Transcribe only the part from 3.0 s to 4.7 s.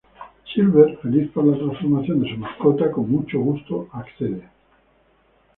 mucho gusto accede.